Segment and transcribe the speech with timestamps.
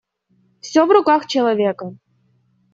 [0.61, 1.93] Всё в руках человека.